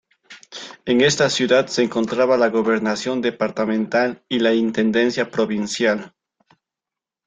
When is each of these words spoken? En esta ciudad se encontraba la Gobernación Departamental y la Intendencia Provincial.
En 0.85 1.01
esta 1.01 1.29
ciudad 1.29 1.67
se 1.67 1.83
encontraba 1.83 2.35
la 2.35 2.49
Gobernación 2.49 3.21
Departamental 3.21 4.25
y 4.27 4.39
la 4.39 4.51
Intendencia 4.51 5.29
Provincial. 5.29 6.15